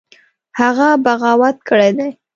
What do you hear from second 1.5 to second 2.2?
کړی دی.